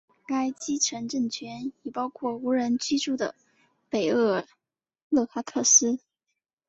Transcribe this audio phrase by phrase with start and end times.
[0.25, 3.35] 该基层政权也包括无人居住的
[3.87, 4.43] 北厄
[5.11, 5.99] 勒哈克斯。